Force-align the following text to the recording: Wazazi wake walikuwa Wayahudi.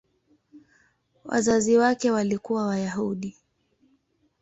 Wazazi 1.25 1.77
wake 1.77 2.11
walikuwa 2.11 2.65
Wayahudi. 2.67 3.37